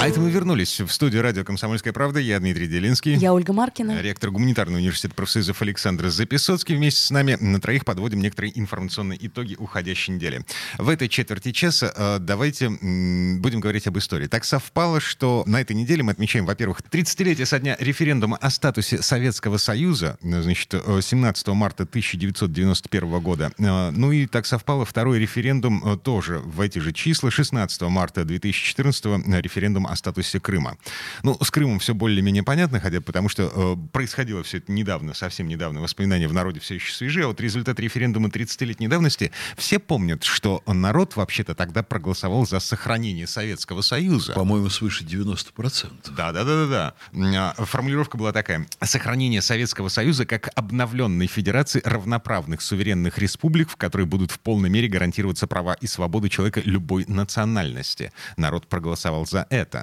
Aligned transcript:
А 0.00 0.08
это 0.08 0.18
мы 0.18 0.30
вернулись 0.30 0.80
в 0.80 0.88
студию 0.90 1.20
радио 1.20 1.44
«Комсомольская 1.44 1.92
правда». 1.92 2.20
Я 2.20 2.40
Дмитрий 2.40 2.66
Делинский. 2.66 3.16
Я 3.16 3.34
Ольга 3.34 3.52
Маркина. 3.52 4.00
Ректор 4.00 4.30
гуманитарного 4.30 4.78
университета 4.78 5.14
профсоюзов 5.14 5.60
Александр 5.60 6.08
Записоцкий. 6.08 6.74
Вместе 6.74 7.02
с 7.02 7.10
нами 7.10 7.36
на 7.38 7.60
троих 7.60 7.84
подводим 7.84 8.20
некоторые 8.20 8.58
информационные 8.58 9.18
итоги 9.26 9.56
уходящей 9.58 10.14
недели. 10.14 10.42
В 10.78 10.88
этой 10.88 11.10
четверти 11.10 11.52
часа 11.52 11.92
э, 11.94 12.18
давайте 12.18 12.70
будем 12.70 13.60
говорить 13.60 13.86
об 13.88 13.98
истории. 13.98 14.26
Так 14.26 14.44
совпало, 14.46 15.00
что 15.00 15.44
на 15.46 15.60
этой 15.60 15.76
неделе 15.76 16.02
мы 16.02 16.12
отмечаем, 16.12 16.46
во-первых, 16.46 16.80
30-летие 16.80 17.44
со 17.44 17.58
дня 17.58 17.76
референдума 17.78 18.38
о 18.38 18.48
статусе 18.48 19.02
Советского 19.02 19.58
Союза, 19.58 20.16
э, 20.22 20.40
значит, 20.40 20.72
э, 20.72 21.00
17 21.02 21.48
марта 21.48 21.84
1991 21.84 23.20
года. 23.20 23.52
Э, 23.58 23.90
Ну 23.90 24.12
и 24.12 24.26
так 24.26 24.46
совпало 24.46 24.86
второй 24.86 25.18
референдум 25.18 25.82
э, 25.84 25.98
тоже 25.98 26.38
в 26.38 26.62
эти 26.62 26.78
же 26.78 26.94
числа, 26.94 27.30
16 27.30 27.82
марта 27.82 28.24
2014 28.24 29.04
э, 29.04 29.40
референдум 29.42 29.89
о 29.90 29.96
статусе 29.96 30.40
Крыма. 30.40 30.76
Ну, 31.22 31.36
с 31.42 31.50
Крымом 31.50 31.78
все 31.78 31.94
более-менее 31.94 32.42
понятно, 32.42 32.80
хотя 32.80 33.00
потому 33.00 33.28
что 33.28 33.50
э, 33.54 33.76
происходило 33.92 34.42
все 34.42 34.58
это 34.58 34.72
недавно, 34.72 35.14
совсем 35.14 35.48
недавно, 35.48 35.80
воспоминания 35.80 36.28
в 36.28 36.32
народе 36.32 36.60
все 36.60 36.76
еще 36.76 36.92
свежие, 36.92 37.24
а 37.24 37.28
вот 37.28 37.40
результат 37.40 37.80
референдума 37.80 38.28
30-летней 38.28 38.88
давности, 38.88 39.32
все 39.56 39.78
помнят, 39.78 40.24
что 40.24 40.62
народ 40.66 41.16
вообще-то 41.16 41.54
тогда 41.54 41.82
проголосовал 41.82 42.46
за 42.46 42.60
сохранение 42.60 43.26
Советского 43.26 43.82
Союза. 43.82 44.32
По-моему, 44.32 44.68
свыше 44.70 45.04
90%. 45.04 45.90
Да, 46.16 46.32
да, 46.32 46.44
да, 46.44 46.66
да, 46.66 46.94
да. 47.12 47.54
Формулировка 47.64 48.16
была 48.16 48.32
такая: 48.32 48.66
сохранение 48.82 49.42
Советского 49.42 49.88
Союза 49.88 50.26
как 50.26 50.50
обновленной 50.54 51.26
федерации 51.26 51.82
равноправных 51.84 52.62
суверенных 52.62 53.18
республик, 53.18 53.70
в 53.70 53.76
которой 53.76 54.06
будут 54.06 54.30
в 54.30 54.38
полной 54.38 54.70
мере 54.70 54.88
гарантироваться 54.88 55.46
права 55.46 55.74
и 55.74 55.86
свободы 55.86 56.28
человека 56.28 56.60
любой 56.64 57.04
национальности. 57.06 58.12
Народ 58.36 58.66
проголосовал 58.68 59.26
за 59.26 59.46
это. 59.50 59.79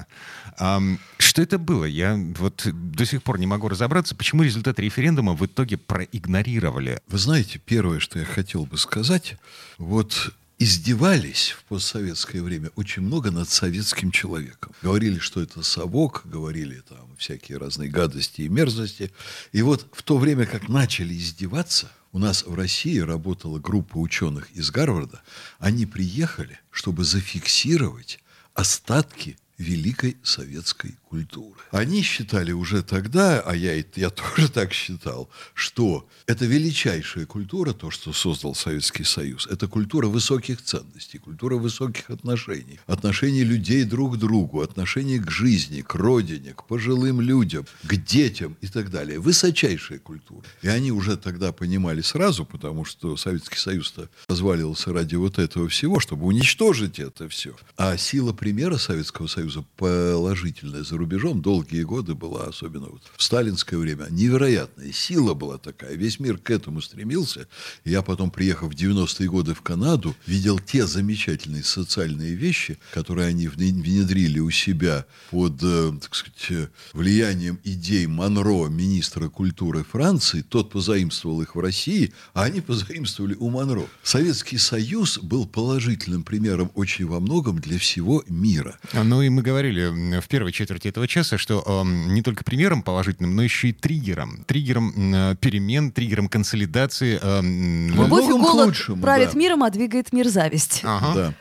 Ам, 0.57 0.99
Что 1.17 1.41
это 1.41 1.57
было? 1.57 1.85
Я 1.85 2.19
вот 2.37 2.67
до 2.71 3.05
сих 3.05 3.23
пор 3.23 3.39
не 3.39 3.47
могу 3.47 3.69
разобраться, 3.69 4.15
почему 4.15 4.43
результаты 4.43 4.81
референдума 4.81 5.33
в 5.33 5.45
итоге 5.45 5.77
проигнорировали. 5.77 7.01
Вы 7.07 7.17
знаете, 7.17 7.59
первое, 7.63 7.99
что 7.99 8.19
я 8.19 8.25
хотел 8.25 8.65
бы 8.65 8.77
сказать, 8.77 9.37
вот 9.77 10.33
издевались 10.59 11.55
в 11.57 11.63
постсоветское 11.65 12.41
время 12.41 12.71
очень 12.75 13.03
много 13.03 13.31
над 13.31 13.49
советским 13.49 14.11
человеком. 14.11 14.71
Говорили, 14.81 15.19
что 15.19 15.41
это 15.41 15.61
совок, 15.61 16.23
говорили 16.25 16.81
там 16.87 17.15
всякие 17.17 17.57
разные 17.57 17.89
гадости 17.89 18.41
и 18.41 18.49
мерзости. 18.49 19.11
И 19.51 19.61
вот 19.61 19.87
в 19.93 20.01
то 20.03 20.17
время, 20.17 20.45
как 20.45 20.67
начали 20.67 21.15
издеваться, 21.15 21.91
у 22.11 22.19
нас 22.19 22.43
в 22.45 22.55
России 22.55 22.97
работала 22.99 23.59
группа 23.59 23.97
ученых 23.97 24.49
из 24.51 24.71
Гарварда. 24.71 25.21
Они 25.59 25.85
приехали, 25.85 26.59
чтобы 26.71 27.03
зафиксировать 27.03 28.19
остатки 28.55 29.37
великой 29.57 30.17
советской 30.23 30.97
культуры. 31.09 31.59
Они 31.71 32.01
считали 32.01 32.51
уже 32.51 32.83
тогда, 32.83 33.39
а 33.39 33.55
я, 33.55 33.83
я 33.95 34.09
тоже 34.09 34.49
так 34.51 34.71
считал, 34.73 35.29
что 35.53 36.07
это 36.27 36.45
величайшая 36.45 37.25
культура, 37.25 37.73
то, 37.73 37.89
что 37.89 38.13
создал 38.13 38.53
Советский 38.53 39.03
Союз. 39.03 39.47
Это 39.47 39.67
культура 39.67 40.07
высоких 40.07 40.61
ценностей, 40.61 41.17
культура 41.17 41.55
высоких 41.55 42.09
отношений. 42.09 42.79
Отношений 42.85 43.43
людей 43.43 43.83
друг 43.83 44.15
к 44.15 44.17
другу, 44.17 44.61
отношений 44.61 45.19
к 45.19 45.31
жизни, 45.31 45.81
к 45.81 45.95
родине, 45.95 46.53
к 46.53 46.65
пожилым 46.65 47.21
людям, 47.21 47.65
к 47.83 47.95
детям 47.95 48.57
и 48.61 48.67
так 48.67 48.91
далее. 48.91 49.19
Высочайшая 49.19 49.99
культура. 49.99 50.43
И 50.61 50.67
они 50.67 50.91
уже 50.91 51.17
тогда 51.17 51.51
понимали 51.51 52.01
сразу, 52.01 52.45
потому 52.45 52.85
что 52.85 53.17
Советский 53.17 53.57
Союз-то 53.57 54.09
разваливался 54.27 54.93
ради 54.93 55.15
вот 55.15 55.39
этого 55.39 55.67
всего, 55.67 55.99
чтобы 55.99 56.25
уничтожить 56.25 56.99
это 56.99 57.27
все. 57.27 57.55
А 57.75 57.97
сила 57.97 58.33
примера 58.33 58.77
Советского 58.77 59.27
Союза 59.27 59.46
положительная 59.75 60.83
за 60.83 60.97
рубежом 60.97 61.41
долгие 61.41 61.83
годы 61.83 62.13
была, 62.15 62.45
особенно 62.45 62.87
вот 62.87 63.01
в 63.15 63.23
сталинское 63.23 63.79
время, 63.79 64.07
невероятная 64.09 64.91
сила 64.91 65.33
была 65.33 65.57
такая. 65.57 65.95
Весь 65.95 66.19
мир 66.19 66.37
к 66.37 66.51
этому 66.51 66.81
стремился. 66.81 67.47
Я 67.85 68.01
потом, 68.01 68.31
приехав 68.31 68.73
в 68.73 68.75
90-е 68.75 69.29
годы 69.29 69.53
в 69.53 69.61
Канаду, 69.61 70.15
видел 70.25 70.59
те 70.59 70.85
замечательные 70.85 71.63
социальные 71.63 72.35
вещи, 72.35 72.77
которые 72.93 73.27
они 73.27 73.47
вне- 73.47 73.81
внедрили 73.81 74.39
у 74.39 74.51
себя 74.51 75.05
под, 75.31 75.61
э, 75.61 75.91
так 76.01 76.15
сказать, 76.15 76.69
влиянием 76.93 77.59
идей 77.63 78.07
Монро, 78.07 78.67
министра 78.67 79.29
культуры 79.29 79.83
Франции. 79.83 80.41
Тот 80.41 80.71
позаимствовал 80.71 81.41
их 81.41 81.55
в 81.55 81.59
России, 81.59 82.13
а 82.33 82.43
они 82.43 82.61
позаимствовали 82.61 83.35
у 83.35 83.49
Монро. 83.49 83.85
Советский 84.03 84.57
Союз 84.57 85.19
был 85.19 85.45
положительным 85.45 86.23
примером 86.23 86.71
очень 86.75 87.05
во 87.05 87.19
многом 87.19 87.59
для 87.59 87.77
всего 87.77 88.23
мира. 88.27 88.79
Ну 88.93 89.21
и 89.21 89.29
мы 89.37 89.43
говорили 89.43 90.19
в 90.19 90.27
первой 90.27 90.51
четверти 90.51 90.87
этого 90.87 91.07
часа, 91.07 91.37
что 91.37 91.63
эм, 91.63 92.11
не 92.11 92.23
только 92.23 92.43
примером 92.43 92.81
положительным, 92.81 93.35
но 93.35 93.43
еще 93.43 93.69
и 93.69 93.71
триггером. 93.71 94.43
Триггером 94.47 95.13
м, 95.13 95.37
перемен, 95.37 95.91
триггером 95.91 96.27
консолидации. 96.27 97.19
Во 97.21 98.03
Любовь 98.03 98.25
и 98.25 98.31
голод 98.31 98.67
лучшему, 98.67 99.03
правит 99.03 99.33
да. 99.33 99.37
миром, 99.37 99.63
а 99.63 99.69
двигает 99.69 100.11
мир 100.11 100.27
зависть. 100.27 100.81
Ага. 100.83 101.13
Да. 101.13 101.33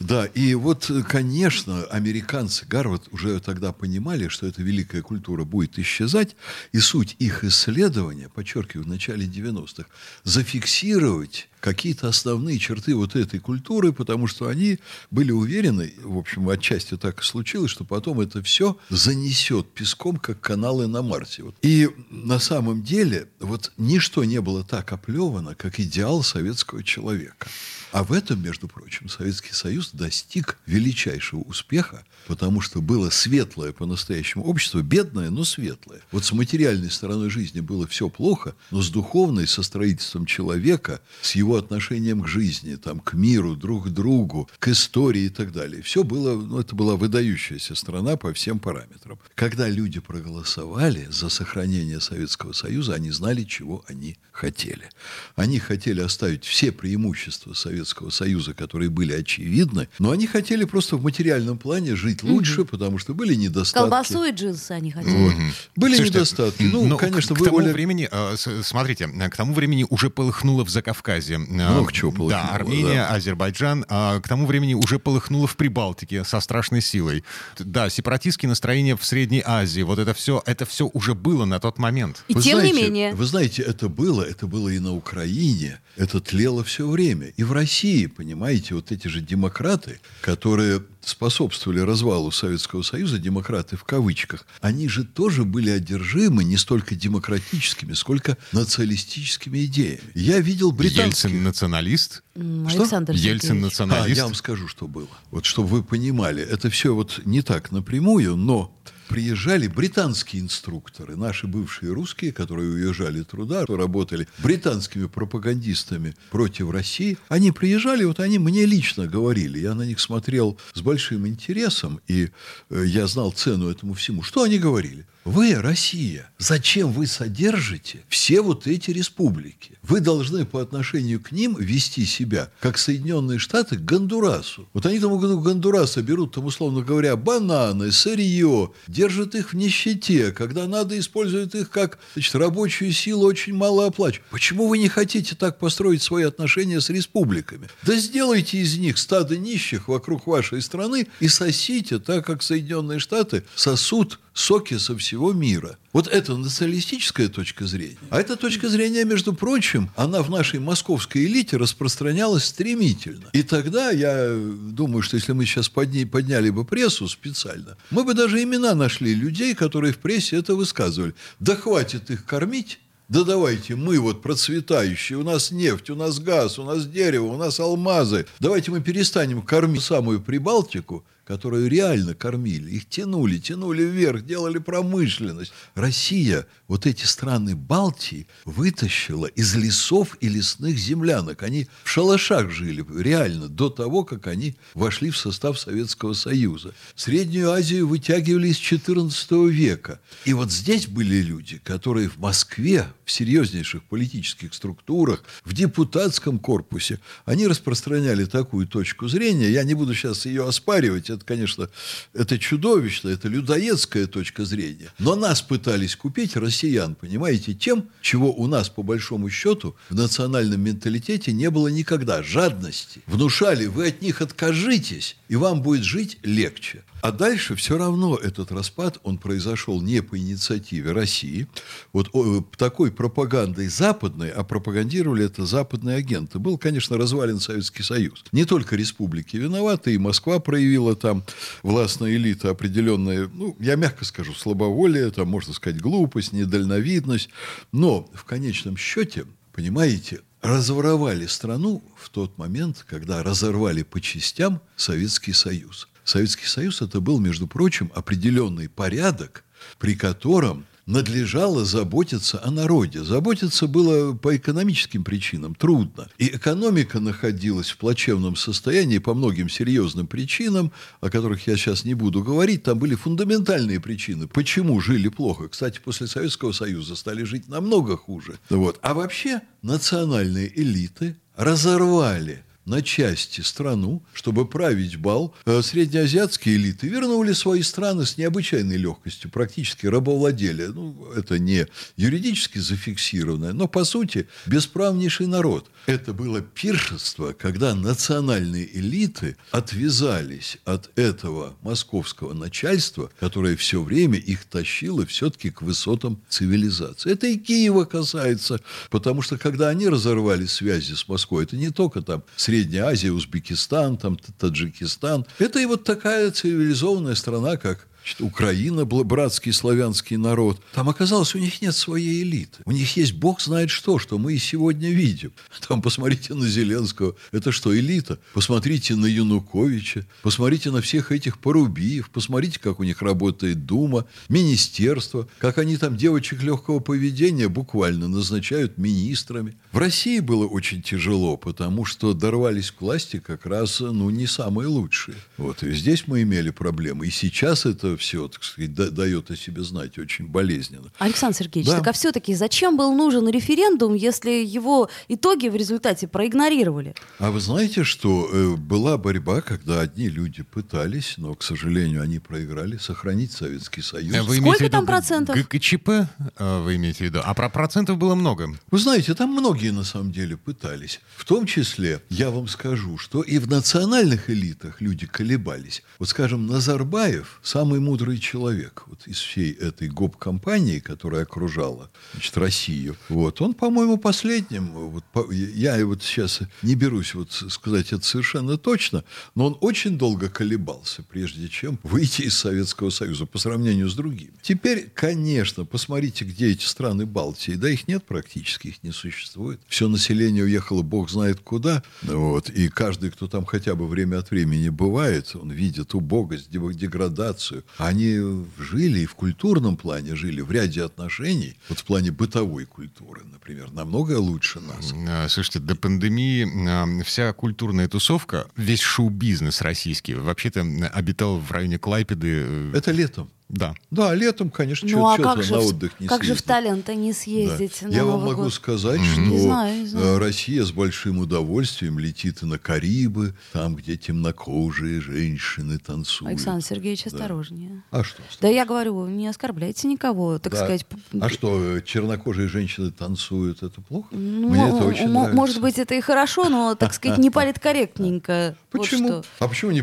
Да, 0.00 0.26
и 0.26 0.54
вот, 0.54 0.90
э, 0.90 1.02
конечно, 1.02 1.84
американцы, 1.84 2.64
Гарвард 2.66 3.04
уже 3.12 3.38
тогда 3.38 3.72
понимали, 3.72 4.28
что 4.28 4.46
эта 4.46 4.60
великая 4.62 5.02
культура 5.02 5.44
будет 5.44 5.78
исчезать, 5.78 6.34
и 6.72 6.80
суть 6.80 7.14
их 7.20 7.44
исследования, 7.44 8.28
подчеркиваю, 8.28 8.84
в 8.84 8.88
начале 8.88 9.26
90-х, 9.26 9.88
зафиксировать 10.24 11.48
какие-то 11.62 12.08
основные 12.08 12.58
черты 12.58 12.94
вот 12.96 13.14
этой 13.14 13.38
культуры, 13.38 13.92
потому 13.92 14.26
что 14.26 14.48
они 14.48 14.80
были 15.12 15.30
уверены, 15.30 15.94
в 16.02 16.18
общем, 16.18 16.48
отчасти 16.48 16.96
так 16.96 17.20
и 17.20 17.24
случилось, 17.24 17.70
что 17.70 17.84
потом 17.84 18.20
это 18.20 18.42
все 18.42 18.76
занесет 18.90 19.70
песком, 19.72 20.16
как 20.16 20.40
каналы 20.40 20.88
на 20.88 21.02
Марсе. 21.02 21.44
Вот. 21.44 21.54
И 21.62 21.88
на 22.10 22.40
самом 22.40 22.82
деле 22.82 23.28
вот 23.38 23.72
ничто 23.78 24.24
не 24.24 24.40
было 24.40 24.64
так 24.64 24.92
оплевано, 24.92 25.54
как 25.54 25.78
идеал 25.78 26.24
советского 26.24 26.82
человека. 26.82 27.46
А 27.92 28.04
в 28.04 28.12
этом, 28.12 28.42
между 28.42 28.68
прочим, 28.68 29.10
Советский 29.10 29.52
Союз 29.52 29.90
достиг 29.92 30.58
величайшего 30.64 31.40
успеха, 31.40 32.06
потому 32.26 32.62
что 32.62 32.80
было 32.80 33.10
светлое 33.10 33.72
по-настоящему 33.72 34.44
общество, 34.44 34.80
бедное, 34.80 35.28
но 35.28 35.44
светлое. 35.44 36.00
Вот 36.10 36.24
с 36.24 36.32
материальной 36.32 36.90
стороной 36.90 37.28
жизни 37.28 37.60
было 37.60 37.86
все 37.86 38.08
плохо, 38.08 38.54
но 38.70 38.80
с 38.80 38.88
духовной, 38.88 39.46
со 39.46 39.62
строительством 39.62 40.24
человека, 40.24 41.02
с 41.20 41.34
его 41.34 41.51
отношением 41.56 42.22
к 42.22 42.28
жизни, 42.28 42.76
там, 42.76 43.00
к 43.00 43.14
миру, 43.14 43.56
друг 43.56 43.86
к 43.86 43.88
другу, 43.90 44.48
к 44.58 44.68
истории 44.68 45.22
и 45.22 45.28
так 45.28 45.52
далее. 45.52 45.82
Все 45.82 46.04
было, 46.04 46.34
ну, 46.34 46.58
это 46.58 46.74
была 46.74 46.96
выдающаяся 46.96 47.74
страна 47.74 48.16
по 48.16 48.32
всем 48.32 48.58
параметрам. 48.58 49.18
Когда 49.34 49.68
люди 49.68 50.00
проголосовали 50.00 51.06
за 51.10 51.28
сохранение 51.28 52.00
Советского 52.00 52.52
Союза, 52.52 52.94
они 52.94 53.10
знали, 53.10 53.44
чего 53.44 53.84
они 53.88 54.16
хотели. 54.32 54.88
Они 55.36 55.58
хотели 55.58 56.00
оставить 56.00 56.44
все 56.44 56.72
преимущества 56.72 57.52
Советского 57.54 58.10
Союза, 58.10 58.54
которые 58.54 58.88
были 58.88 59.12
очевидны, 59.12 59.88
но 59.98 60.10
они 60.10 60.26
хотели 60.26 60.64
просто 60.64 60.96
в 60.96 61.02
материальном 61.02 61.58
плане 61.58 61.96
жить 61.96 62.22
лучше, 62.22 62.64
потому 62.64 62.98
что 62.98 63.14
были 63.14 63.34
недостатки. 63.34 63.78
Колбасу 63.78 64.24
и 64.24 64.32
джинсы 64.32 64.72
они 64.72 64.90
хотели. 64.90 65.14
Вот. 65.16 65.34
Были 65.76 65.94
Слушайте, 65.96 66.18
недостатки. 66.18 66.62
Ну, 66.62 66.86
ну, 66.86 66.96
конечно, 66.96 67.34
к, 67.36 67.38
вы, 67.38 67.46
к 67.46 67.48
тому 67.48 67.58
Оля, 67.58 67.72
времени, 67.72 68.08
э, 68.10 68.36
с- 68.36 68.62
смотрите, 68.62 69.06
к 69.06 69.36
тому 69.36 69.52
времени 69.52 69.86
уже 69.90 70.08
полыхнуло 70.08 70.64
в 70.64 70.70
Закавказье. 70.70 71.41
Э, 71.48 71.70
Много 71.70 71.92
чего 71.92 72.10
Да, 72.10 72.16
полыхнуло, 72.18 72.54
Армения, 72.54 73.06
да. 73.08 73.14
Азербайджан. 73.14 73.84
А 73.88 74.20
к 74.20 74.28
тому 74.28 74.46
времени 74.46 74.74
уже 74.74 74.98
полыхнуло 74.98 75.46
в 75.46 75.56
Прибалтике 75.56 76.24
со 76.24 76.40
страшной 76.40 76.80
силой. 76.80 77.24
Да, 77.58 77.90
сепаратистские 77.90 78.48
настроения 78.48 78.96
в 78.96 79.04
Средней 79.04 79.42
Азии. 79.44 79.82
Вот 79.82 79.98
это 79.98 80.14
все, 80.14 80.42
это 80.46 80.64
все 80.66 80.88
уже 80.92 81.14
было 81.14 81.44
на 81.44 81.58
тот 81.60 81.78
момент. 81.78 82.24
И 82.28 82.34
Вы 82.34 82.42
тем 82.42 82.58
знаете, 82.58 82.76
не 82.76 82.82
менее, 82.82 83.14
Вы 83.14 83.24
знаете, 83.24 83.62
это 83.62 83.88
было, 83.88 84.22
это 84.22 84.46
было 84.46 84.68
и 84.68 84.78
на 84.78 84.94
Украине, 84.94 85.80
это 85.96 86.20
тлело 86.20 86.64
все 86.64 86.88
время. 86.88 87.28
И 87.36 87.44
в 87.44 87.52
России, 87.52 88.06
понимаете, 88.06 88.74
вот 88.74 88.92
эти 88.92 89.08
же 89.08 89.20
демократы, 89.20 90.00
которые 90.20 90.82
способствовали 91.04 91.80
развалу 91.80 92.30
Советского 92.30 92.82
Союза, 92.82 93.18
демократы 93.18 93.76
в 93.76 93.84
кавычках, 93.84 94.46
они 94.60 94.88
же 94.88 95.04
тоже 95.04 95.44
были 95.44 95.70
одержимы 95.70 96.44
не 96.44 96.56
столько 96.56 96.94
демократическими, 96.94 97.92
сколько 97.92 98.36
националистическими 98.52 99.64
идеями. 99.64 100.00
Я 100.14 100.40
видел 100.40 100.72
британских... 100.72 101.30
Ельцин 101.30 101.44
националист. 101.44 102.22
что? 102.34 102.82
Александр 102.82 103.12
Ельцин 103.12 103.40
Сергеевич. 103.40 103.50
А, 103.50 103.54
националист. 103.54 104.16
я 104.16 104.24
вам 104.24 104.34
скажу, 104.34 104.68
что 104.68 104.86
было. 104.86 105.08
Вот 105.30 105.44
чтобы 105.44 105.68
вы 105.68 105.82
понимали, 105.82 106.42
это 106.42 106.70
все 106.70 106.94
вот 106.94 107.20
не 107.24 107.42
так 107.42 107.72
напрямую, 107.72 108.36
но 108.36 108.74
приезжали 109.12 109.66
британские 109.66 110.40
инструкторы, 110.40 111.16
наши 111.16 111.46
бывшие 111.46 111.92
русские, 111.92 112.32
которые 112.32 112.70
уезжали 112.70 113.22
труда, 113.22 113.66
работали 113.66 114.26
британскими 114.38 115.06
пропагандистами 115.06 116.14
против 116.30 116.70
России. 116.70 117.18
Они 117.28 117.52
приезжали, 117.52 118.04
вот 118.04 118.20
они 118.20 118.38
мне 118.38 118.64
лично 118.64 119.06
говорили, 119.06 119.58
я 119.58 119.74
на 119.74 119.82
них 119.82 120.00
смотрел 120.00 120.56
с 120.72 120.80
большим 120.80 121.26
интересом, 121.26 122.00
и 122.08 122.30
э, 122.70 122.84
я 122.86 123.06
знал 123.06 123.32
цену 123.32 123.68
этому 123.68 123.92
всему. 123.92 124.22
Что 124.22 124.44
они 124.44 124.58
говорили? 124.58 125.04
Вы, 125.24 125.54
Россия, 125.54 126.28
зачем 126.38 126.90
вы 126.90 127.06
содержите 127.06 128.00
все 128.08 128.40
вот 128.40 128.66
эти 128.66 128.90
республики? 128.90 129.78
Вы 129.84 130.00
должны 130.00 130.44
по 130.44 130.60
отношению 130.60 131.20
к 131.20 131.30
ним 131.30 131.56
вести 131.56 132.04
себя, 132.04 132.50
как 132.58 132.76
Соединенные 132.76 133.38
Штаты 133.38 133.76
к 133.76 133.84
Гондурасу. 133.84 134.68
Вот 134.72 134.84
они 134.84 134.98
там 134.98 135.12
у 135.12 135.18
Гондураса 135.18 136.02
берут, 136.02 136.34
там, 136.34 136.46
условно 136.46 136.82
говоря, 136.82 137.14
бананы, 137.16 137.92
сырье, 137.92 138.72
держат 138.88 139.36
их 139.36 139.52
в 139.52 139.56
нищете, 139.56 140.32
когда 140.32 140.66
надо 140.66 140.98
использовать 140.98 141.54
их 141.54 141.70
как 141.70 142.00
значит, 142.14 142.34
рабочую 142.34 142.90
силу, 142.90 143.24
очень 143.24 143.54
мало 143.54 143.86
оплачивают. 143.86 144.28
Почему 144.30 144.66
вы 144.66 144.78
не 144.78 144.88
хотите 144.88 145.36
так 145.36 145.60
построить 145.60 146.02
свои 146.02 146.24
отношения 146.24 146.80
с 146.80 146.90
республиками? 146.90 147.68
Да 147.84 147.94
сделайте 147.94 148.58
из 148.58 148.76
них 148.76 148.98
стадо 148.98 149.36
нищих 149.36 149.86
вокруг 149.86 150.26
вашей 150.26 150.62
страны 150.62 151.06
и 151.20 151.28
сосите 151.28 152.00
так, 152.00 152.26
как 152.26 152.42
Соединенные 152.42 152.98
Штаты 152.98 153.44
сосут 153.54 154.18
соки 154.34 154.78
со 154.78 154.96
всего 154.96 155.32
мира. 155.32 155.78
Вот 155.92 156.08
это 156.08 156.36
националистическая 156.36 157.28
точка 157.28 157.66
зрения. 157.66 157.98
А 158.10 158.20
эта 158.20 158.36
точка 158.36 158.68
зрения, 158.68 159.04
между 159.04 159.32
прочим, 159.32 159.90
она 159.96 160.22
в 160.22 160.30
нашей 160.30 160.60
московской 160.60 161.26
элите 161.26 161.56
распространялась 161.56 162.44
стремительно. 162.44 163.28
И 163.32 163.42
тогда 163.42 163.90
я 163.90 164.34
думаю, 164.34 165.02
что 165.02 165.16
если 165.16 165.32
мы 165.32 165.44
сейчас 165.44 165.68
подня 165.68 166.06
подняли 166.06 166.50
бы 166.50 166.64
прессу 166.64 167.08
специально, 167.08 167.76
мы 167.90 168.04
бы 168.04 168.14
даже 168.14 168.42
имена 168.42 168.74
нашли 168.74 169.14
людей, 169.14 169.54
которые 169.54 169.92
в 169.92 169.98
прессе 169.98 170.36
это 170.36 170.54
высказывали. 170.54 171.14
Да 171.40 171.54
хватит 171.54 172.10
их 172.10 172.24
кормить, 172.24 172.78
да 173.08 173.24
давайте 173.24 173.76
мы 173.76 173.98
вот 173.98 174.22
процветающие, 174.22 175.18
у 175.18 175.22
нас 175.22 175.50
нефть, 175.50 175.90
у 175.90 175.94
нас 175.94 176.18
газ, 176.18 176.58
у 176.58 176.64
нас 176.64 176.86
дерево, 176.86 177.26
у 177.26 177.36
нас 177.36 177.60
алмазы. 177.60 178.26
Давайте 178.40 178.70
мы 178.70 178.80
перестанем 178.80 179.42
кормить 179.42 179.82
самую 179.82 180.22
Прибалтику, 180.22 181.04
которую 181.32 181.70
реально 181.70 182.14
кормили. 182.14 182.72
Их 182.72 182.86
тянули, 182.86 183.38
тянули 183.38 183.84
вверх, 183.84 184.26
делали 184.26 184.58
промышленность. 184.58 185.50
Россия 185.74 186.46
вот 186.68 186.84
эти 186.84 187.06
страны 187.06 187.56
Балтии 187.56 188.26
вытащила 188.44 189.24
из 189.24 189.54
лесов 189.54 190.18
и 190.20 190.28
лесных 190.28 190.76
землянок. 190.76 191.42
Они 191.42 191.68
в 191.84 191.88
шалашах 191.88 192.50
жили 192.50 192.84
реально 192.98 193.48
до 193.48 193.70
того, 193.70 194.04
как 194.04 194.26
они 194.26 194.56
вошли 194.74 195.10
в 195.10 195.16
состав 195.16 195.58
Советского 195.58 196.12
Союза. 196.12 196.74
Среднюю 196.96 197.50
Азию 197.50 197.88
вытягивали 197.88 198.48
из 198.48 198.58
XIV 198.58 199.48
века. 199.48 200.00
И 200.26 200.34
вот 200.34 200.52
здесь 200.52 200.86
были 200.86 201.22
люди, 201.22 201.58
которые 201.64 202.10
в 202.10 202.18
Москве, 202.18 202.86
в 203.06 203.10
серьезнейших 203.10 203.84
политических 203.84 204.52
структурах, 204.52 205.24
в 205.44 205.54
депутатском 205.54 206.38
корпусе, 206.38 207.00
они 207.24 207.46
распространяли 207.46 208.26
такую 208.26 208.66
точку 208.66 209.08
зрения. 209.08 209.50
Я 209.50 209.64
не 209.64 209.72
буду 209.72 209.94
сейчас 209.94 210.26
ее 210.26 210.46
оспаривать, 210.46 211.08
это, 211.08 211.21
конечно, 211.22 211.68
это 212.14 212.38
чудовищно, 212.38 213.08
это 213.08 213.28
людоедская 213.28 214.06
точка 214.06 214.44
зрения. 214.44 214.90
Но 214.98 215.14
нас 215.14 215.42
пытались 215.42 215.96
купить 215.96 216.36
россиян, 216.36 216.94
понимаете, 216.94 217.54
тем, 217.54 217.88
чего 218.00 218.32
у 218.32 218.46
нас, 218.46 218.68
по 218.68 218.82
большому 218.82 219.30
счету, 219.30 219.76
в 219.88 219.94
национальном 219.94 220.60
менталитете 220.60 221.32
не 221.32 221.50
было 221.50 221.68
никогда. 221.68 222.22
Жадности. 222.22 223.02
Внушали, 223.06 223.66
вы 223.66 223.88
от 223.88 224.02
них 224.02 224.20
откажитесь, 224.22 225.16
и 225.28 225.36
вам 225.36 225.62
будет 225.62 225.84
жить 225.84 226.18
легче. 226.22 226.82
А 227.02 227.10
дальше 227.10 227.56
все 227.56 227.76
равно 227.76 228.16
этот 228.16 228.52
распад, 228.52 228.98
он 229.02 229.18
произошел 229.18 229.82
не 229.82 230.00
по 230.02 230.16
инициативе 230.16 230.92
России. 230.92 231.48
Вот 231.92 232.08
о, 232.12 232.44
такой 232.56 232.92
пропагандой 232.92 233.66
западной, 233.66 234.30
а 234.30 234.44
пропагандировали 234.44 235.24
это 235.24 235.44
западные 235.44 235.96
агенты. 235.96 236.38
Был, 236.38 236.58
конечно, 236.58 236.96
развален 236.96 237.40
Советский 237.40 237.82
Союз. 237.82 238.24
Не 238.30 238.44
только 238.44 238.76
республики 238.76 239.36
виноваты, 239.36 239.94
и 239.94 239.98
Москва 239.98 240.38
проявила 240.38 240.94
там 241.02 241.24
властная 241.62 242.12
элита 242.12 242.50
определенная, 242.50 243.28
ну, 243.28 243.56
я 243.60 243.76
мягко 243.76 244.04
скажу, 244.04 244.32
слабоволие, 244.32 245.10
там, 245.10 245.28
можно 245.28 245.52
сказать, 245.52 245.80
глупость, 245.80 246.32
недальновидность. 246.32 247.28
Но 247.72 248.08
в 248.14 248.24
конечном 248.24 248.76
счете, 248.76 249.26
понимаете, 249.52 250.20
разворовали 250.40 251.26
страну 251.26 251.82
в 251.96 252.08
тот 252.08 252.38
момент, 252.38 252.84
когда 252.88 253.22
разорвали 253.22 253.82
по 253.82 254.00
частям 254.00 254.60
Советский 254.76 255.32
Союз. 255.32 255.88
Советский 256.04 256.46
Союз 256.46 256.82
это 256.82 257.00
был, 257.00 257.18
между 257.18 257.46
прочим, 257.46 257.90
определенный 257.94 258.68
порядок, 258.68 259.44
при 259.78 259.94
котором 259.94 260.64
надлежало 260.86 261.64
заботиться 261.64 262.42
о 262.42 262.50
народе. 262.50 263.04
Заботиться 263.04 263.66
было 263.66 264.14
по 264.14 264.36
экономическим 264.36 265.04
причинам 265.04 265.54
трудно. 265.54 266.08
И 266.18 266.26
экономика 266.26 267.00
находилась 267.00 267.70
в 267.70 267.78
плачевном 267.78 268.36
состоянии 268.36 268.98
по 268.98 269.14
многим 269.14 269.48
серьезным 269.48 270.06
причинам, 270.06 270.72
о 271.00 271.10
которых 271.10 271.46
я 271.46 271.56
сейчас 271.56 271.84
не 271.84 271.94
буду 271.94 272.22
говорить. 272.22 272.64
Там 272.64 272.78
были 272.78 272.94
фундаментальные 272.94 273.80
причины, 273.80 274.26
почему 274.26 274.80
жили 274.80 275.08
плохо. 275.08 275.48
Кстати, 275.48 275.80
после 275.82 276.06
Советского 276.06 276.52
Союза 276.52 276.96
стали 276.96 277.24
жить 277.24 277.48
намного 277.48 277.96
хуже. 277.96 278.38
Вот. 278.50 278.78
А 278.82 278.94
вообще 278.94 279.42
национальные 279.62 280.52
элиты 280.60 281.16
разорвали 281.36 282.44
на 282.64 282.82
части 282.82 283.40
страну, 283.40 284.02
чтобы 284.12 284.46
править 284.46 284.96
бал, 284.96 285.34
э, 285.44 285.62
среднеазиатские 285.62 286.56
элиты 286.56 286.88
вернули 286.88 287.32
свои 287.32 287.62
страны 287.62 288.06
с 288.06 288.16
необычайной 288.16 288.76
легкостью, 288.76 289.30
практически 289.30 289.86
рабовладели. 289.86 290.66
Ну, 290.66 291.12
это 291.16 291.38
не 291.38 291.66
юридически 291.96 292.58
зафиксированное, 292.58 293.52
но, 293.52 293.66
по 293.66 293.84
сути, 293.84 294.28
бесправнейший 294.46 295.26
народ. 295.26 295.70
Это 295.86 296.12
было 296.12 296.40
пиршество, 296.40 297.32
когда 297.32 297.74
национальные 297.74 298.78
элиты 298.78 299.36
отвязались 299.50 300.58
от 300.64 300.90
этого 300.96 301.56
московского 301.62 302.34
начальства, 302.34 303.10
которое 303.18 303.56
все 303.56 303.82
время 303.82 304.18
их 304.18 304.44
тащило 304.44 305.04
все-таки 305.06 305.50
к 305.50 305.62
высотам 305.62 306.20
цивилизации. 306.28 307.12
Это 307.12 307.26
и 307.26 307.36
Киева 307.36 307.84
касается, 307.84 308.60
потому 308.90 309.22
что 309.22 309.38
когда 309.38 309.68
они 309.68 309.88
разорвали 309.88 310.46
связи 310.46 310.94
с 310.94 311.08
Москвой, 311.08 311.44
это 311.44 311.56
не 311.56 311.70
только 311.70 312.02
там 312.02 312.22
Средняя 312.52 312.88
Азия, 312.88 313.12
Узбекистан, 313.12 313.96
там, 313.96 314.18
Таджикистан. 314.18 315.24
Это 315.38 315.58
и 315.58 315.64
вот 315.64 315.84
такая 315.84 316.30
цивилизованная 316.30 317.14
страна, 317.14 317.56
как 317.56 317.88
Украина, 318.18 318.84
братский 318.84 319.52
славянский 319.52 320.16
народ. 320.16 320.60
Там 320.74 320.88
оказалось, 320.88 321.34
у 321.34 321.38
них 321.38 321.62
нет 321.62 321.74
своей 321.74 322.22
элиты. 322.22 322.58
У 322.64 322.72
них 322.72 322.96
есть 322.96 323.14
бог 323.14 323.40
знает 323.40 323.70
что, 323.70 323.98
что 323.98 324.18
мы 324.18 324.34
и 324.34 324.38
сегодня 324.38 324.90
видим. 324.90 325.32
Там 325.68 325.82
посмотрите 325.82 326.34
на 326.34 326.48
Зеленского. 326.48 327.14
Это 327.30 327.52
что, 327.52 327.76
элита? 327.76 328.18
Посмотрите 328.34 328.94
на 328.96 329.06
Януковича. 329.06 330.06
Посмотрите 330.22 330.70
на 330.70 330.80
всех 330.80 331.12
этих 331.12 331.38
Порубиев. 331.38 332.10
Посмотрите, 332.10 332.58
как 332.58 332.80
у 332.80 332.84
них 332.84 333.02
работает 333.02 333.66
Дума, 333.66 334.06
Министерство. 334.28 335.28
Как 335.38 335.58
они 335.58 335.76
там 335.76 335.96
девочек 335.96 336.42
легкого 336.42 336.80
поведения 336.80 337.48
буквально 337.48 338.08
назначают 338.08 338.78
министрами. 338.78 339.56
В 339.72 339.78
России 339.78 340.20
было 340.20 340.46
очень 340.46 340.82
тяжело, 340.82 341.36
потому 341.36 341.84
что 341.84 342.12
дорвались 342.12 342.70
к 342.70 342.80
власти 342.82 343.18
как 343.18 343.46
раз 343.46 343.80
ну, 343.80 344.10
не 344.10 344.26
самые 344.26 344.68
лучшие. 344.68 345.16
Вот. 345.36 345.62
И 345.62 345.72
здесь 345.72 346.06
мы 346.06 346.22
имели 346.22 346.50
проблемы. 346.50 347.06
И 347.06 347.10
сейчас 347.10 347.66
это 347.66 347.91
все, 347.96 348.28
так 348.28 348.42
сказать, 348.44 348.74
дает 348.74 349.30
о 349.30 349.36
себе 349.36 349.62
знать 349.62 349.98
очень 349.98 350.26
болезненно. 350.26 350.90
Александр 350.98 351.36
Сергеевич, 351.36 351.70
да. 351.70 351.78
так 351.78 351.88
а 351.88 351.92
все-таки 351.92 352.34
зачем 352.34 352.76
был 352.76 352.94
нужен 352.94 353.28
референдум, 353.28 353.94
если 353.94 354.30
его 354.30 354.88
итоги 355.08 355.48
в 355.48 355.56
результате 355.56 356.08
проигнорировали? 356.08 356.94
А 357.18 357.30
вы 357.30 357.40
знаете, 357.40 357.84
что 357.84 358.28
э, 358.32 358.56
была 358.56 358.98
борьба, 358.98 359.40
когда 359.40 359.80
одни 359.80 360.08
люди 360.08 360.42
пытались, 360.42 361.14
но, 361.16 361.34
к 361.34 361.42
сожалению, 361.42 362.02
они 362.02 362.18
проиграли, 362.18 362.76
сохранить 362.76 363.32
Советский 363.32 363.82
Союз. 363.82 364.16
Вы 364.26 364.36
Сколько 364.36 364.70
там 364.70 364.86
процентов? 364.86 365.36
ГКЧП 365.36 365.88
э, 365.88 366.62
вы 366.62 366.76
имеете 366.76 366.98
в 366.98 367.06
виду? 367.08 367.20
А 367.22 367.34
про 367.34 367.48
процентов 367.48 367.98
было 367.98 368.14
много. 368.14 368.48
Вы 368.70 368.78
знаете, 368.78 369.14
там 369.14 369.30
многие 369.30 369.70
на 369.70 369.84
самом 369.84 370.12
деле 370.12 370.36
пытались. 370.36 371.00
В 371.16 371.24
том 371.24 371.46
числе, 371.46 372.02
я 372.08 372.30
вам 372.30 372.48
скажу, 372.48 372.98
что 372.98 373.22
и 373.22 373.38
в 373.38 373.48
национальных 373.48 374.30
элитах 374.30 374.80
люди 374.80 375.06
колебались. 375.06 375.82
Вот, 375.98 376.08
скажем, 376.08 376.46
Назарбаев, 376.46 377.40
самый 377.42 377.80
мудрый 377.82 378.18
человек 378.18 378.84
вот 378.86 379.06
из 379.06 379.18
всей 379.18 379.52
этой 379.52 379.88
гоп-компании, 379.88 380.78
которая 380.78 381.22
окружала 381.22 381.90
значит, 382.12 382.36
Россию. 382.38 382.96
Вот. 383.08 383.40
Он, 383.42 383.52
по-моему, 383.52 383.98
последним, 383.98 384.70
вот, 384.72 385.04
по, 385.12 385.30
я 385.30 385.84
вот 385.84 386.02
сейчас 386.02 386.40
не 386.62 386.74
берусь 386.74 387.14
вот 387.14 387.32
сказать 387.32 387.92
это 387.92 388.04
совершенно 388.04 388.56
точно, 388.56 389.04
но 389.34 389.46
он 389.46 389.58
очень 389.60 389.98
долго 389.98 390.28
колебался, 390.28 391.02
прежде 391.02 391.48
чем 391.48 391.78
выйти 391.82 392.22
из 392.22 392.38
Советского 392.38 392.90
Союза 392.90 393.26
по 393.26 393.38
сравнению 393.38 393.88
с 393.88 393.94
другими. 393.94 394.32
Теперь, 394.40 394.88
конечно, 394.94 395.64
посмотрите, 395.64 396.24
где 396.24 396.50
эти 396.50 396.64
страны 396.64 397.06
Балтии. 397.06 397.52
Да 397.52 397.68
их 397.68 397.88
нет 397.88 398.04
практически, 398.04 398.68
их 398.68 398.82
не 398.82 398.92
существует. 398.92 399.60
Все 399.66 399.88
население 399.88 400.44
уехало 400.44 400.82
бог 400.82 401.10
знает 401.10 401.40
куда. 401.40 401.82
Вот. 402.02 402.48
И 402.50 402.68
каждый, 402.68 403.10
кто 403.10 403.28
там 403.28 403.44
хотя 403.44 403.74
бы 403.74 403.86
время 403.86 404.18
от 404.18 404.30
времени 404.30 404.68
бывает, 404.68 405.34
он 405.34 405.50
видит 405.50 405.94
убогость, 405.94 406.50
деградацию, 406.50 407.64
Они 407.78 408.18
жили 408.58 409.00
и 409.00 409.06
в 409.06 409.14
культурном 409.14 409.76
плане 409.76 410.14
жили, 410.16 410.40
в 410.40 410.50
ряде 410.52 410.82
отношений, 410.84 411.56
вот 411.68 411.78
в 411.78 411.84
плане 411.84 412.10
бытовой 412.10 412.64
культуры, 412.66 413.22
например, 413.30 413.70
намного 413.72 414.18
лучше 414.18 414.60
нас. 414.60 414.92
А, 415.08 415.28
Слушайте, 415.28 415.58
до 415.60 415.74
пандемии 415.74 416.68
а, 416.68 417.02
вся 417.04 417.32
культурная 417.32 417.88
тусовка, 417.88 418.46
весь 418.56 418.80
шоу-бизнес 418.80 419.60
российский 419.62 420.14
вообще-то 420.14 420.60
обитал 420.92 421.38
в 421.38 421.50
районе 421.50 421.78
Клайпеды. 421.78 422.28
э, 422.46 422.72
Это 422.74 422.90
летом. 422.92 423.30
Да. 423.52 423.74
Да, 423.90 424.14
летом, 424.14 424.48
конечно, 424.50 424.88
Ну 424.90 425.06
а 425.06 425.18
как 425.18 425.42
же, 425.42 425.52
на 425.52 425.58
отдых 425.60 426.00
не 426.00 426.06
как 426.08 426.22
же 426.24 426.28
в 426.32 426.38
съездить? 426.38 426.46
Таллин-то 426.46 426.94
не 426.94 427.12
Да. 427.12 427.18
съездить 427.18 427.82
на 427.82 427.88
Я 427.88 428.04
вам 428.06 428.24
могу 428.24 428.44
год? 428.44 428.54
сказать, 428.54 428.98
Мгм. 428.98 429.06
что 429.12 429.20
Не 429.20 429.40
знаю, 429.40 429.80
не 429.80 429.86
знаю. 429.86 430.06
э, 430.06 430.18
Россия 430.18 430.64
с 430.64 430.72
большим 430.72 431.18
удовольствием 431.18 431.98
летит 431.98 432.42
и 432.42 432.46
на 432.46 432.58
Карибы, 432.58 433.34
там, 433.52 433.76
где 433.76 433.98
темнокожие 433.98 435.02
женщины 435.02 435.78
танцуют. 435.78 436.30
Александр 436.30 436.64
Сергеевич, 436.64 437.04
Да. 437.04 437.10
осторожнее. 437.10 437.82
А 437.90 438.02
что? 438.02 438.22
Да 438.40 438.48
я 438.48 438.64
говорю, 438.64 439.06
не 439.06 439.28
оскорбляйте 439.28 439.86
никого, 439.86 440.38
так 440.38 440.52
Да. 440.54 440.58
сказать. 440.58 440.86
А 441.20 441.28
что, 441.28 441.80
чернокожие 441.80 442.48
женщины 442.48 442.90
танцуют, 442.90 443.62
это 443.62 443.82
плохо? 443.82 444.08
Ну, 444.12 444.48
Мне 444.48 444.64
это 444.68 444.76
очень 444.84 445.04
м- 445.04 445.12
нравится. 445.12 445.36
Может 445.36 445.60
быть, 445.60 445.78
это 445.78 445.94
и 445.94 446.00
хорошо, 446.00 446.48
но, 446.48 446.74
так 446.74 446.94
сказать, 446.94 447.18
не 447.18 447.28
политкорректненько. 447.28 448.56
Почему? 448.70 449.22
а 449.38 449.48
почему 449.48 449.70
не, 449.72 449.82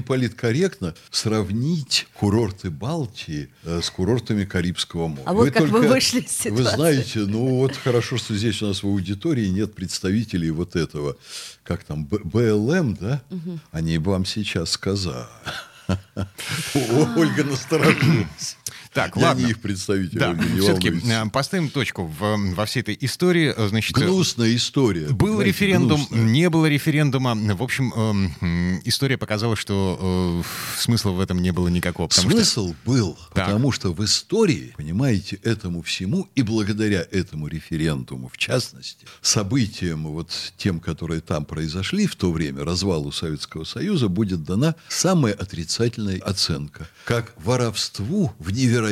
политкорректно 0.00 0.94
сравнить 1.10 2.06
курорты 2.14 2.70
Балтии 2.86 3.48
э, 3.64 3.80
с 3.82 3.90
курортами 3.90 4.44
Карибского 4.44 5.08
моря? 5.08 5.22
А 5.26 5.32
вот 5.32 5.50
как 5.50 5.68
вы 5.68 5.88
вышли 5.88 6.20
из 6.20 6.44
Вы 6.44 6.50
ситуации. 6.58 6.76
знаете, 6.76 7.18
ну 7.20 7.56
вот 7.56 7.74
хорошо, 7.74 8.16
что 8.16 8.36
здесь 8.36 8.62
у 8.62 8.68
нас 8.68 8.84
в 8.84 8.86
аудитории 8.86 9.46
нет 9.48 9.74
представителей 9.74 10.52
вот 10.52 10.76
этого, 10.76 11.16
как 11.64 11.82
там, 11.82 12.04
БЛМ, 12.04 12.94
да? 12.94 13.22
Они 13.72 13.98
бы 13.98 14.12
вам 14.12 14.24
сейчас 14.24 14.70
сказали. 14.70 15.26
Ольга 16.74 17.42
насторожилась. 17.42 18.56
Так, 18.96 19.14
Я 19.16 19.22
ладно. 19.28 19.44
не 19.44 19.50
их 19.50 19.60
представитель, 19.60 20.18
Да, 20.18 20.32
не 20.32 20.60
все-таки 20.60 20.88
волнуйтесь. 20.90 21.30
поставим 21.32 21.68
точку 21.68 22.06
в- 22.06 22.54
во 22.54 22.64
всей 22.64 22.80
этой 22.80 22.96
истории. 23.02 23.52
Э, 23.54 23.68
Значит, 23.68 23.94
э, 23.98 24.00
Гнусная 24.00 24.56
история. 24.56 25.08
Был 25.08 25.16
понимаете, 25.18 25.48
референдум, 25.50 25.96
гнусная. 26.06 26.20
не 26.22 26.48
было 26.48 26.66
референдума. 26.66 27.34
В 27.34 27.62
общем, 27.62 27.92
история 28.86 29.18
показала, 29.18 29.54
что 29.54 30.42
э, 30.42 30.80
смысла 30.80 31.10
в 31.10 31.20
этом 31.20 31.42
не 31.42 31.50
было 31.52 31.68
никакого. 31.68 32.08
потому 32.08 32.30
что- 32.30 32.38
Смысл 32.38 32.74
был, 32.86 33.18
Так. 33.34 33.44
потому 33.46 33.70
что 33.72 33.92
в 33.92 34.02
истории, 34.02 34.72
понимаете, 34.78 35.36
этому 35.42 35.82
всему 35.82 36.28
и 36.34 36.40
благодаря 36.42 37.04
этому 37.10 37.48
референдуму, 37.48 38.28
в 38.32 38.38
частности, 38.38 39.04
событиям 39.20 40.04
вот 40.06 40.30
тем, 40.56 40.80
которые 40.80 41.20
там 41.20 41.44
произошли 41.44 42.06
в 42.06 42.16
то 42.16 42.32
время, 42.32 42.64
развалу 42.64 43.12
Советского 43.12 43.64
Союза, 43.64 44.08
будет 44.08 44.42
дана 44.44 44.74
самая 44.88 45.34
отрицательная 45.34 46.18
оценка, 46.20 46.88
как 47.04 47.34
воровству 47.44 48.32
в 48.38 48.50
невероятном 48.52 48.85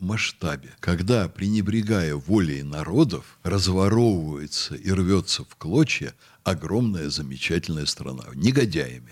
масштабе, 0.00 0.70
когда, 0.80 1.28
пренебрегая 1.28 2.14
волей 2.14 2.62
народов, 2.62 3.38
разворовывается 3.42 4.74
и 4.74 4.90
рвется 4.90 5.44
в 5.44 5.56
клочья 5.56 6.14
огромная 6.44 7.08
замечательная 7.08 7.86
страна, 7.86 8.24
негодяями. 8.34 9.08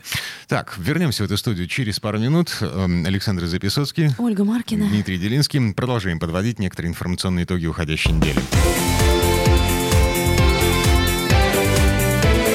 Так, 0.49 0.77
вернемся 0.79 1.23
в 1.23 1.27
эту 1.27 1.37
студию 1.37 1.67
через 1.67 1.99
пару 1.99 2.19
минут. 2.19 2.57
Эм, 2.61 3.07
Александр 3.07 3.47
Записоцкий, 3.47 4.11
Ольга 4.19 4.45
Маркина. 4.45 4.89
Дмитрий 4.89 5.19
Делинский. 5.19 5.73
Продолжаем 5.73 6.19
подводить 6.19 6.59
некоторые 6.59 6.91
информационные 6.91 7.45
итоги 7.45 7.67
уходящей 7.67 8.13
недели. 8.13 8.41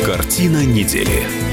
Картина 0.06 0.66
недели. 0.66 1.47